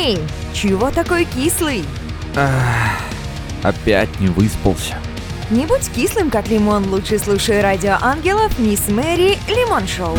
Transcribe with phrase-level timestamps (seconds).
[0.00, 0.16] Эй,
[0.54, 1.84] чего такой кислый?
[2.36, 3.02] Ах,
[3.64, 4.94] опять не выспался.
[5.50, 10.16] Не будь кислым, как лимон, лучше слушай радио ангелов Мисс Мэри Лимон Шоу.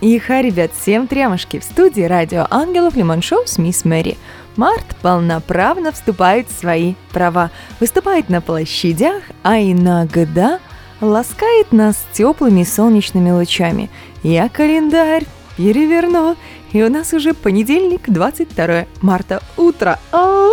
[0.00, 1.58] Иха, ребят, всем трямушки.
[1.58, 4.16] В студии радио ангелов Лимон Шоу с Мисс Мэри.
[4.54, 7.50] Март полноправно вступает в свои права.
[7.80, 10.60] Выступает на площадях, а иногда
[11.00, 13.90] ласкает нас теплыми солнечными лучами.
[14.22, 15.24] Я календарь
[15.58, 16.36] переверну,
[16.72, 19.98] и у нас уже понедельник, 22 марта, утро.
[20.12, 20.48] А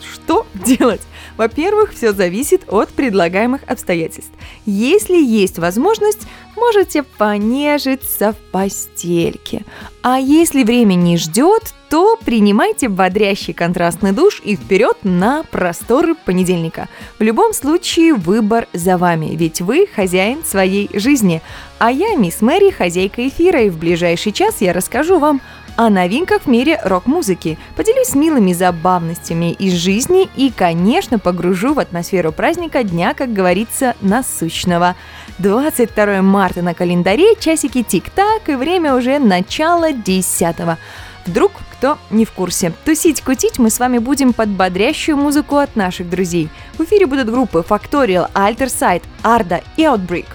[0.00, 1.02] что делать?
[1.36, 4.32] Во-первых, все зависит от предлагаемых обстоятельств.
[4.64, 9.64] Если есть возможность, можете понежиться в постельке.
[10.02, 16.88] А если время не ждет, то принимайте бодрящий контрастный душ и вперед на просторы понедельника.
[17.18, 21.42] В любом случае выбор за вами, ведь вы хозяин своей жизни.
[21.78, 25.40] А я, мисс Мэри, хозяйка эфира, и в ближайший час я расскажу вам
[25.76, 32.32] о новинках в мире рок-музыки, поделюсь милыми забавностями из жизни и, конечно, погружу в атмосферу
[32.32, 34.96] праздника дня, как говорится, насущного.
[35.38, 40.76] 22 марта на календаре, часики тик-так, и время уже начало 10 -го.
[41.26, 42.72] Вдруг кто не в курсе.
[42.84, 46.48] Тусить-кутить мы с вами будем под бодрящую музыку от наших друзей.
[46.78, 50.26] В эфире будут группы Factorial, Alter Side, Arda и Outbreak.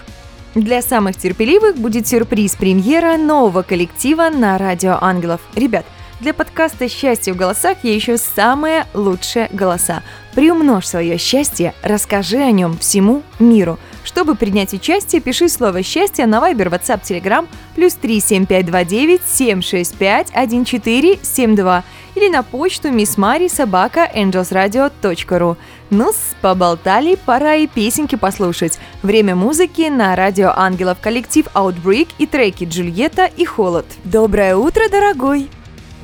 [0.54, 5.40] Для самых терпеливых будет сюрприз премьера нового коллектива на Радио Ангелов.
[5.54, 5.86] Ребят,
[6.20, 10.02] для подкаста «Счастье в голосах» я ищу самые лучшие голоса.
[10.34, 13.78] Приумножь свое счастье, расскажи о нем всему миру.
[14.04, 21.84] Чтобы принять участие, пиши слово «счастье» на Viber, WhatsApp, Telegram плюс 37529 765 1472
[22.14, 25.56] или на почту missmari собака angelsradio.ru.
[25.90, 28.78] ну поболтали, пора и песенки послушать.
[29.02, 33.86] Время музыки на радио Ангелов коллектив Outbreak и треки Джульетта и Холод.
[34.04, 35.48] Доброе утро, дорогой!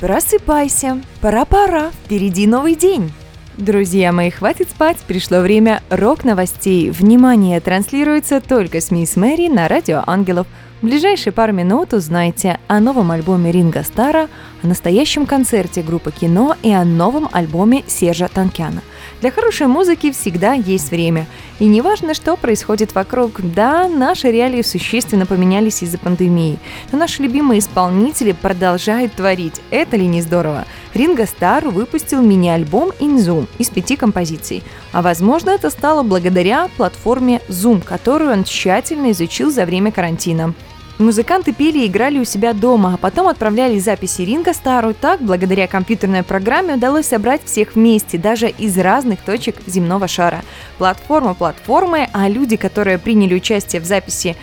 [0.01, 3.13] Просыпайся, пора-пора, впереди новый день.
[3.57, 6.91] Друзья мои, хватит спать, пришло время рок-новостей.
[6.91, 10.47] Внимание, транслируется только с Мисс Мэри на радио Ангелов–
[10.81, 14.29] в ближайшие пару минут узнаете о новом альбоме Ринга Стара,
[14.63, 18.83] о настоящем концерте группы «Кино» и о новом альбоме Сержа Танкяна.
[19.21, 21.27] Для хорошей музыки всегда есть время.
[21.59, 23.41] И неважно, что происходит вокруг.
[23.41, 26.61] Да, наши реалии существенно поменялись из-за пандемии.
[26.93, 29.61] Но наши любимые исполнители продолжают творить.
[29.71, 30.65] Это ли не здорово?
[30.95, 34.63] Ринго Стар выпустил мини-альбом In Zoom из пяти композиций.
[34.93, 40.55] А возможно, это стало благодаря платформе Zoom, которую он тщательно изучил за время карантина.
[40.99, 44.95] Музыканты пели и играли у себя дома, а потом отправляли записи Ринга Стару.
[44.95, 50.43] Так, благодаря компьютерной программе удалось собрать всех вместе, даже из разных точек земного шара.
[50.77, 54.37] Платформа платформы, а люди, которые приняли участие в записи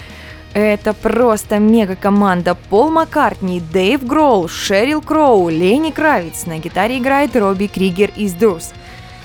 [0.54, 2.56] это просто мега-команда.
[2.70, 6.46] Пол Маккартни, Дэйв Гроул, Шерил Кроу, Лени Кравиц.
[6.46, 8.72] На гитаре играет Робби Кригер из Дурс.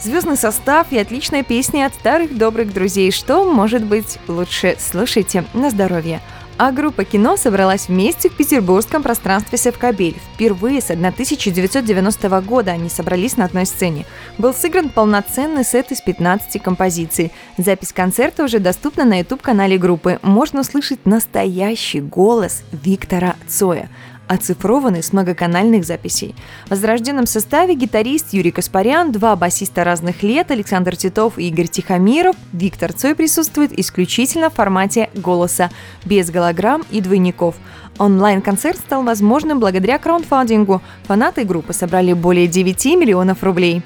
[0.00, 3.12] Звездный состав и отличная песня от старых добрых друзей.
[3.12, 4.74] Что может быть лучше?
[4.80, 6.20] Слушайте на здоровье
[6.62, 10.20] а группа кино собралась вместе в петербургском пространстве Севкабель.
[10.34, 14.04] Впервые с 1990 года они собрались на одной сцене.
[14.36, 17.32] Был сыгран полноценный сет из 15 композиций.
[17.56, 20.18] Запись концерта уже доступна на YouTube-канале группы.
[20.20, 23.88] Можно услышать настоящий голос Виктора Цоя
[24.30, 26.36] оцифрованы с многоканальных записей.
[26.66, 32.36] В возрожденном составе гитарист Юрий Каспарян, два басиста разных лет, Александр Титов и Игорь Тихомиров,
[32.52, 35.70] Виктор Цой присутствует исключительно в формате голоса,
[36.04, 37.56] без голограмм и двойников.
[37.98, 40.80] Онлайн-концерт стал возможным благодаря краундфандингу.
[41.04, 43.82] Фанаты группы собрали более 9 миллионов рублей.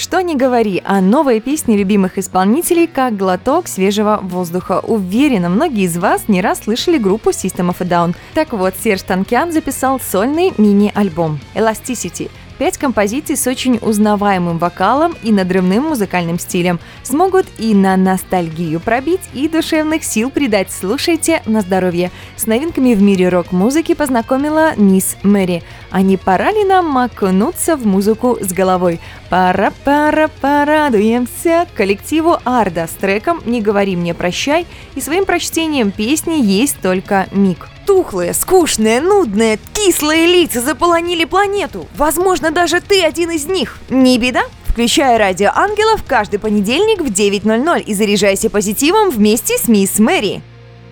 [0.00, 4.78] Что не говори, а новые песни любимых исполнителей как глоток свежего воздуха.
[4.78, 8.14] Уверена, многие из вас не раз слышали группу System of a Down.
[8.32, 15.30] Так вот, Серж Танкян записал сольный мини-альбом «Elasticity», Пять композиций с очень узнаваемым вокалом и
[15.30, 20.72] надрывным музыкальным стилем смогут и на ностальгию пробить, и душевных сил придать.
[20.72, 22.10] Слушайте на здоровье.
[22.36, 25.62] С новинками в мире рок-музыки познакомила мисс Мэри.
[25.90, 29.00] А не пора ли нам окунуться в музыку с головой?
[29.30, 36.80] Пора-пора порадуемся коллективу Арда с треком «Не говори мне прощай» и своим прочтением песни «Есть
[36.80, 37.68] только миг».
[37.86, 41.86] Тухлые, скучные, нудные, кислые лица заполонили планету.
[41.96, 43.78] Возможно, даже ты один из них.
[43.88, 44.42] Не беда?
[44.66, 50.42] Включай радио ангелов каждый понедельник в 9.00 и заряжайся позитивом вместе с мисс Мэри.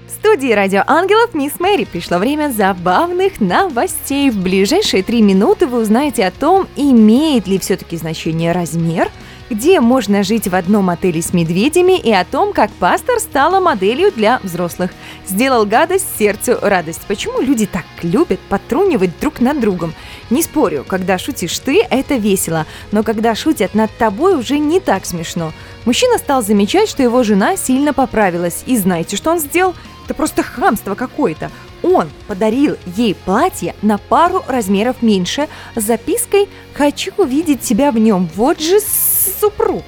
[0.06, 4.30] В студии радио ангелов мисс Мэри пришло время забавных новостей.
[4.30, 9.10] В ближайшие три минуты вы узнаете о том, имеет ли все-таки значение размер–
[9.50, 14.12] где можно жить в одном отеле с медведями и о том, как пастор стала моделью
[14.12, 14.90] для взрослых.
[15.26, 17.02] Сделал гадость сердцу радость.
[17.06, 19.94] Почему люди так любят потрунивать друг над другом?
[20.30, 25.06] Не спорю, когда шутишь ты, это весело, но когда шутят над тобой, уже не так
[25.06, 25.52] смешно.
[25.84, 28.64] Мужчина стал замечать, что его жена сильно поправилась.
[28.66, 29.74] И знаете, что он сделал?
[30.06, 31.50] Это просто хамство какое-то.
[31.82, 38.30] Он подарил ей платье на пару размеров меньше с запиской «Хочу увидеть тебя в нем».
[38.36, 38.78] Вот же
[39.40, 39.82] супруг.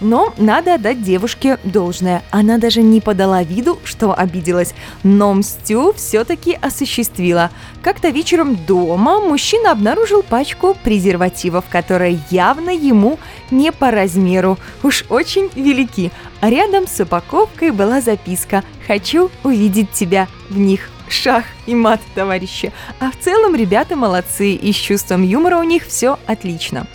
[0.00, 2.22] Но надо отдать девушке должное.
[2.30, 4.74] Она даже не подала виду, что обиделась.
[5.02, 7.50] Но мстю все-таки осуществила.
[7.82, 13.18] Как-то вечером дома мужчина обнаружил пачку презервативов, которые явно ему
[13.50, 14.58] не по размеру.
[14.82, 16.10] Уж очень велики.
[16.40, 22.72] А рядом с упаковкой была записка «Хочу увидеть тебя в них» шах и мат, товарищи.
[23.00, 26.86] А в целом ребята молодцы, и с чувством юмора у них все отлично.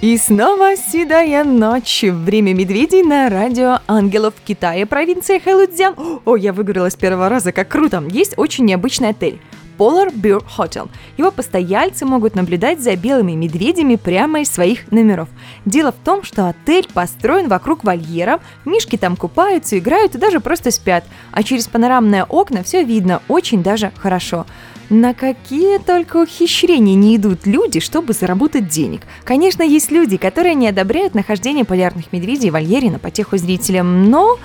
[0.00, 2.04] И снова седая ночь.
[2.04, 5.94] Время медведей на радио ангелов в Китае, провинция Хэлудзян.
[6.24, 8.02] О, я выиграла с первого раза, как круто.
[8.08, 9.42] Есть очень необычный отель.
[9.76, 10.88] Polar Bear Hotel.
[11.18, 15.28] Его постояльцы могут наблюдать за белыми медведями прямо из своих номеров.
[15.66, 20.70] Дело в том, что отель построен вокруг вольера, мишки там купаются, играют и даже просто
[20.70, 24.46] спят, а через панорамные окна все видно очень даже хорошо.
[24.90, 29.02] На какие только ухищрения не идут люди, чтобы заработать денег.
[29.22, 34.36] Конечно, есть люди, которые не одобряют нахождение полярных медведей в вольере на потеху зрителям, но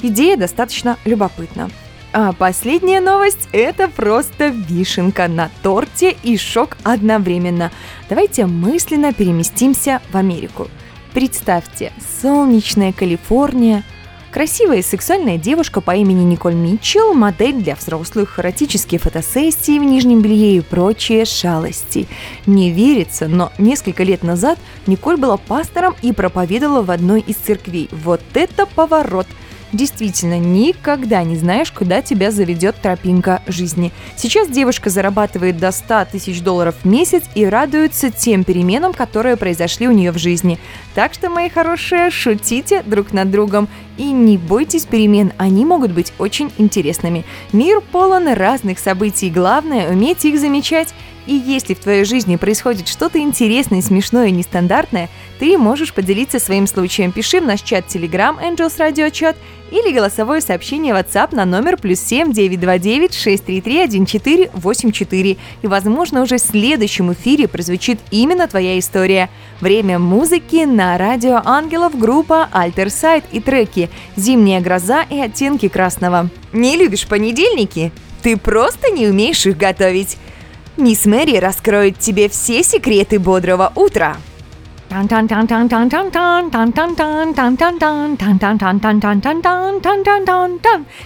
[0.00, 1.70] идея достаточно любопытна.
[2.14, 7.70] А последняя новость– это просто вишенка на торте и шок одновременно.
[8.08, 10.68] Давайте мысленно переместимся в Америку.
[11.12, 11.92] Представьте,
[12.22, 13.84] солнечная Калифорния,
[14.30, 20.22] красивая и сексуальная девушка по имени Николь Митчелл, модель для взрослых, эротические фотосессии в нижнем
[20.22, 22.08] белье и прочие шалости.
[22.46, 27.88] Не верится, но несколько лет назад Николь была пастором и проповедовала в одной из церквей.
[27.90, 29.26] Вот это поворот–
[29.72, 33.92] Действительно, никогда не знаешь, куда тебя заведет тропинка жизни.
[34.16, 39.86] Сейчас девушка зарабатывает до 100 тысяч долларов в месяц и радуется тем переменам, которые произошли
[39.86, 40.58] у нее в жизни.
[40.94, 46.12] Так что, мои хорошие, шутите друг над другом и не бойтесь перемен, они могут быть
[46.18, 47.24] очень интересными.
[47.52, 50.94] Мир полон разных событий, главное уметь их замечать.
[51.26, 55.08] И если в твоей жизни происходит что-то интересное, смешное и нестандартное,
[55.38, 57.12] ты можешь поделиться своим случаем.
[57.12, 59.36] Пиши в наш чат Telegram Angels Radio Chat
[59.70, 65.36] или голосовое сообщение WhatsApp на номер плюс 7 929 633 1484.
[65.62, 69.30] И, возможно, уже в следующем эфире прозвучит именно твоя история.
[69.60, 76.28] Время музыки на радио Ангелов группа Alter Side и треки «Зимняя гроза» и «Оттенки красного».
[76.52, 77.92] Не любишь понедельники?
[78.22, 80.18] Ты просто не умеешь их готовить.
[80.76, 84.16] Мисс Мэри раскроет тебе все секреты бодрого утра.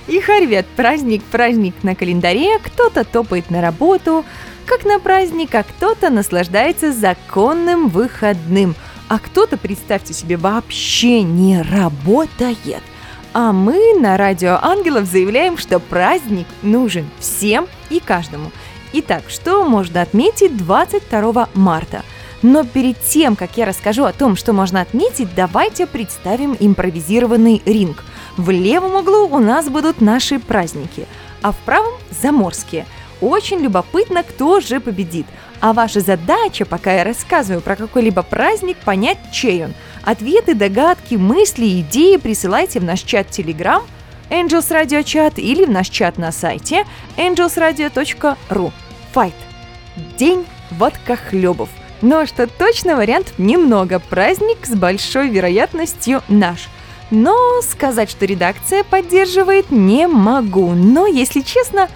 [0.07, 4.25] И хорвет праздник, праздник на календаре, кто-то топает на работу,
[4.67, 8.75] как на праздник, а кто-то наслаждается законным выходным,
[9.09, 12.83] а кто-то, представьте себе, вообще не работает.
[13.35, 18.51] А мы на Радио Ангелов заявляем, что праздник нужен всем и каждому–
[18.97, 22.03] Итак, что можно отметить 22 марта?
[22.43, 28.05] Но перед тем, как я расскажу о том, что можно отметить, давайте представим импровизированный ринг.
[28.37, 31.09] В левом углу у нас будут наши праздники,
[31.43, 32.87] а в правом– заморские.
[33.21, 35.27] Очень любопытно, кто же победит.
[35.61, 39.75] А ваша задача, пока я рассказываю про какой-либо праздник, понять, чей он.
[40.05, 43.83] Ответы, догадки, мысли, идеи присылайте в наш чат Telegram
[44.31, 46.87] Angels Radio Chat или в наш чат на сайте
[47.17, 48.73] angelsradio.ru.
[49.15, 49.35] Fight.
[50.19, 51.69] День водкохлебов.
[52.03, 54.01] Но что точно вариантов немного.
[54.01, 56.69] Праздник с большой вероятностью наш.
[57.11, 60.73] Но сказать, что редакция поддерживает, не могу.
[60.73, 61.89] Но, если честно,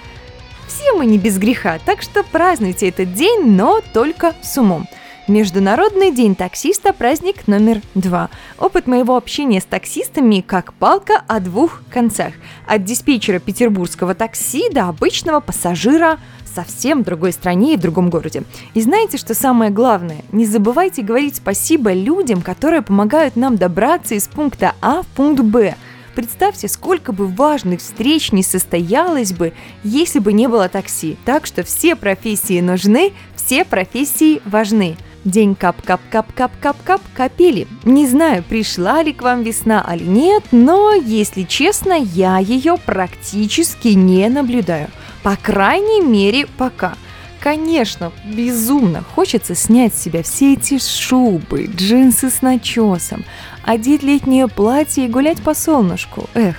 [0.69, 4.87] все мы не без греха, так что празднуйте этот день, но только с умом.
[5.29, 8.31] Международный день таксиста– праздник номер два.
[8.59, 12.33] Опыт моего общения с таксистами как палка о двух концах.
[12.67, 16.19] От диспетчера петербургского такси до обычного пассажира
[16.55, 18.43] совсем другой стране и другом городе.
[18.75, 20.23] И знаете, что самое главное?
[20.33, 25.77] Не забывайте говорить спасибо людям, которые помогают нам добраться из пункта А в пункт Б.
[26.15, 29.53] Представьте, сколько бы важных встреч не состоялось бы,
[29.85, 31.17] если бы не было такси.
[31.25, 34.97] Так что все профессии нужны, все профессии важны.
[35.25, 37.69] День кап-кап-кап-кап-кап-кап капели.
[37.85, 43.89] Не знаю, пришла ли к вам весна или нет, но, если честно, я ее практически
[43.89, 44.89] не наблюдаю.
[45.23, 46.95] По крайней мере, пока.
[47.41, 53.25] Конечно, безумно хочется снять с себя все эти шубы, джинсы с начесом,
[53.63, 56.29] одеть летнее платье и гулять по солнышку.
[56.35, 56.57] Эх,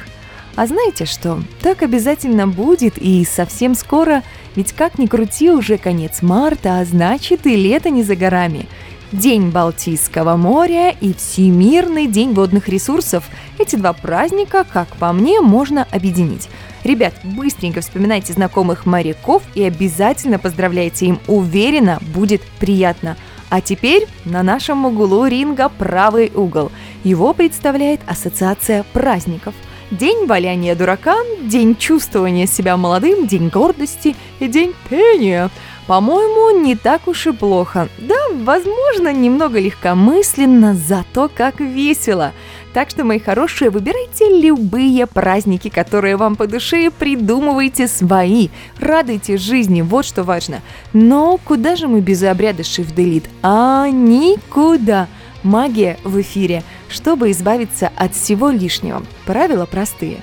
[0.55, 1.41] а знаете что?
[1.61, 4.23] Так обязательно будет и совсем скоро,
[4.55, 8.67] ведь как ни крути, уже конец марта, а значит и лето не за горами.
[9.11, 13.23] День Балтийского моря и Всемирный день водных ресурсов.
[13.57, 16.47] Эти два праздника, как по мне, можно объединить.
[16.89, 21.19] Ребят, быстренько вспоминайте знакомых моряков и обязательно поздравляйте им.
[21.27, 23.15] Уверена, будет приятно.
[23.51, 26.71] А теперь на нашем углу ринга правый угол.
[27.03, 29.53] Его представляет Ассоциация праздников.
[29.91, 35.51] День валяния дурака, день чувствования себя молодым, день гордости и день пения–
[35.89, 37.89] по-моему, не так уж и плохо.
[37.97, 42.31] Да, возможно, немного легкомысленно, зато как весело.
[42.73, 48.49] Так что, мои хорошие, выбирайте любые праздники, которые вам по душе, придумывайте свои.
[48.79, 50.61] Радуйте жизни, вот что важно.
[50.93, 53.29] Но куда же мы без обряда Delete?
[53.41, 55.07] А никуда.
[55.41, 59.03] Магия в эфире, чтобы избавиться от всего лишнего.
[59.25, 60.17] Правила простые.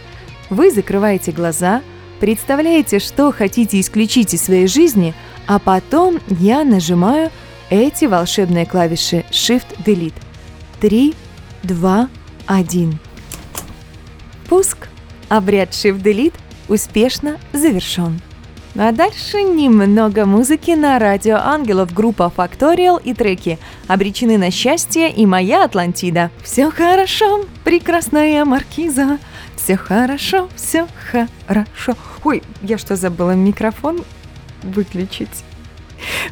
[0.50, 1.83] Вы закрываете глаза,
[2.21, 5.15] представляете, что хотите исключить из своей жизни–
[5.47, 7.31] а потом я нажимаю
[7.71, 10.15] эти волшебные клавиши Shift-Delete.
[10.81, 11.15] 3,
[11.62, 12.11] 2, 1.
[14.49, 14.88] Пуск.
[15.29, 16.35] Обряд Shift-Delete
[16.69, 18.21] успешно завершен.
[18.79, 25.25] А дальше немного музыки на радио Ангелов, группа Factorial и треки «Обречены на счастье» и
[25.25, 26.31] «Моя Атлантида».
[26.43, 29.19] Все хорошо, прекрасная маркиза,
[29.57, 31.95] все хорошо, все хорошо.
[32.23, 34.05] Ой, я что, забыла микрофон?
[34.67, 35.45] выключить.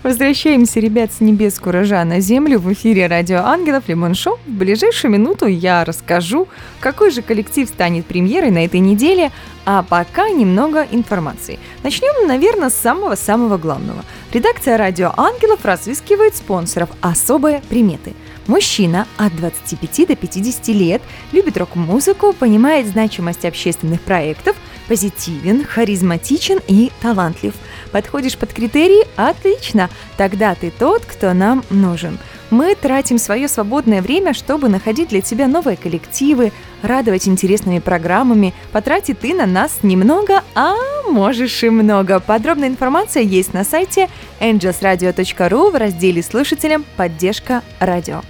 [0.03, 4.39] Возвращаемся, ребят, с небес куража на землю в эфире Радио Ангелов Лимон Шоу.
[4.47, 6.49] В ближайшую минуту я расскажу,
[6.81, 9.31] какой же коллектив станет премьерой на этой неделе,
[9.65, 11.59] а пока немного информации.
[11.83, 14.05] Начнем, наверное, с самого-самого главного.
[14.33, 18.15] Редакция Радио Ангелов разыскивает спонсоров «Особые приметы».
[18.47, 24.57] Мужчина от 25 до 50 лет, любит рок-музыку, понимает значимость общественных проектов,
[24.89, 27.55] позитивен, харизматичен и талантлив–
[27.95, 29.07] Подходишь под критерии?
[29.15, 29.89] Отлично!
[30.17, 32.19] Тогда ты тот, кто нам нужен.
[32.51, 36.51] Мы тратим свое свободное время, чтобы находить для тебя новые коллективы,
[36.83, 38.53] радовать интересными программами.
[38.73, 40.75] Потратить ты на нас немного, а
[41.09, 42.19] можешь и много.
[42.19, 44.09] Подробная информация есть на сайте
[44.41, 46.85] angelsradio.ru в разделе «Слушателям.
[46.97, 48.23] Поддержка радио».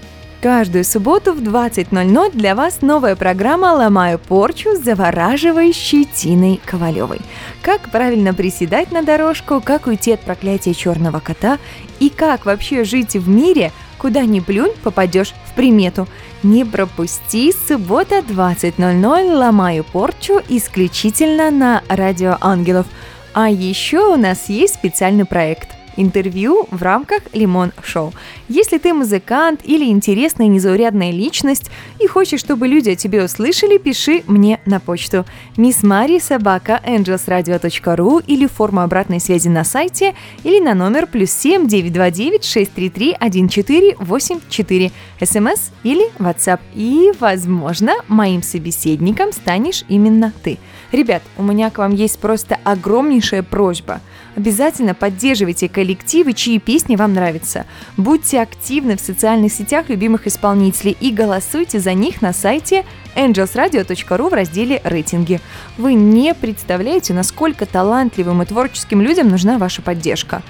[0.45, 7.23] Каждую субботу в 20.00 для вас новая программа «Ломаю порчу» с завораживающей Тиной Ковалевой.
[7.63, 11.59] Как правильно приседать на дорожку, как уйти от проклятия черного кота
[11.99, 16.07] и как вообще жить в мире, куда ни плюнь, попадешь в примету.
[16.43, 22.85] Не пропусти, суббота 20.00 «Ломаю порчу» исключительно на Радио Ангелов.
[23.33, 28.13] А еще у нас есть специальный проект– интервью в рамках Лимон Шоу.
[28.49, 31.71] Если ты музыкант или интересная незаурядная личность
[32.01, 35.25] и хочешь, чтобы люди о тебе услышали, пиши мне на почту
[35.57, 41.67] Miss Mari собака angelsradio.ru или форма обратной связи на сайте или на номер плюс 7
[41.67, 46.61] 929 633 1484 смс или WhatsApp.
[46.75, 50.59] И, возможно, моим собеседником станешь именно ты.
[50.93, 54.01] Ребят, у меня к вам есть просто огромнейшая просьба–
[54.37, 57.67] Обязательно поддерживайте коллективы, чьи песни вам нравятся.
[57.97, 64.33] Будьте активны в социальных сетях любимых исполнителей и голосуйте за них на сайте angelsradio.ru в
[64.33, 65.41] разделе «Рейтинги».
[65.79, 70.43] Вы не представляете, насколько талантливым и творческим людям нужна ваша поддержка.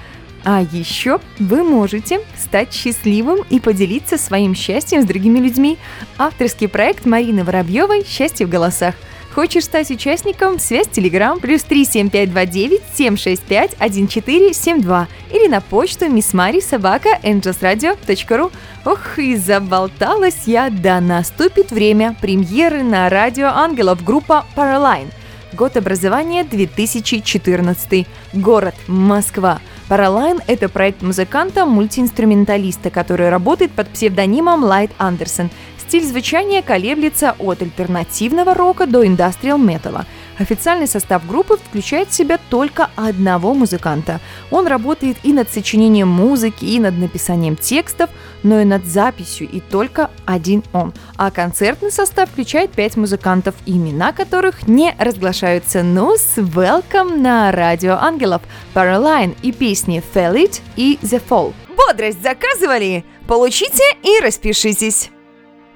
[0.43, 5.77] А еще вы можете стать счастливым и поделиться своим счастьем с другими людьми.
[6.17, 8.95] Авторский проект Марины Воробьевой «Счастье в голосах».
[9.35, 10.59] Хочешь стать участником?
[10.59, 18.53] Связь Телеграм плюс 37529 765 1472 или на почту missmari собака angelsradio.ru.
[18.85, 25.11] Ох, и заболталась я, да наступит время премьеры на Радио Ангелов группа Paraline.
[25.51, 28.07] Год образования 2014.
[28.31, 29.59] Город Москва.
[29.89, 35.49] Paraline– это проект музыканта-мультиинструменталиста, который работает под псевдонимом Лайт Андерсон–
[35.87, 40.05] Стиль звучания колеблется от альтернативного рока до индастриал металла.
[40.37, 44.19] Официальный состав группы включает в себя только одного музыканта.
[44.51, 48.09] Он работает и над сочинением музыки, и над написанием текстов,
[48.43, 50.93] но и над записью, и только один он.
[51.17, 55.83] А концертный состав включает пять музыкантов, имена которых не разглашаются.
[55.83, 58.41] Ну, с welcome на Радио Ангелов,
[58.73, 61.53] Paraline и песни Fell It и The Fall.
[61.77, 63.05] Бодрость заказывали?
[63.27, 65.11] Получите и распишитесь!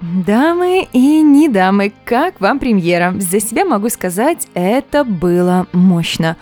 [0.02, 3.14] Дамы и не дамы, как вам премьера?
[3.18, 6.38] За себя могу сказать, это было мощно.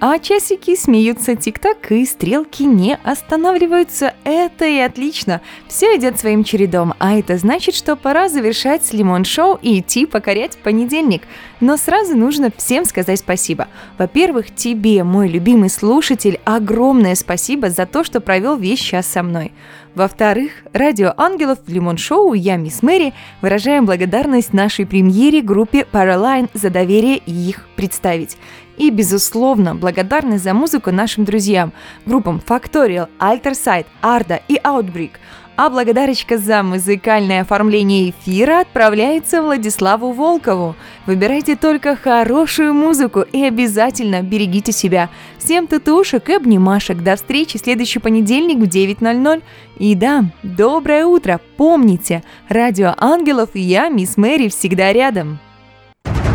[0.00, 4.14] А часики смеются тик-так, и стрелки не останавливаются.
[4.24, 5.42] Это и отлично.
[5.68, 11.22] Все идет своим чередом, а это значит, что пора завершать лимон-шоу и идти покорять понедельник.
[11.60, 13.68] Но сразу нужно всем сказать спасибо.
[13.98, 19.52] Во-первых, тебе, мой любимый слушатель, огромное спасибо за то, что провел весь час со мной.
[19.94, 26.48] Во-вторых, радио ангелов в Лимон Шоу я, мисс Мэри, выражаем благодарность нашей премьере группе Paraline
[26.54, 28.38] за доверие их представить.
[28.78, 31.74] И, безусловно, благодарность за музыку нашим друзьям,
[32.06, 35.12] группам Factorial, Alter Side, Arda и Outbreak–
[35.56, 40.74] а благодарочка за музыкальное оформление эфира отправляется Владиславу Волкову.
[41.06, 45.10] Выбирайте только хорошую музыку и обязательно берегите себя.
[45.38, 47.02] Всем татушек и обнимашек.
[47.02, 49.42] До встречи следующий понедельник в 9.00.
[49.78, 51.40] И да, доброе утро.
[51.56, 55.38] Помните, радио Ангелов и я, мисс Мэри, всегда рядом.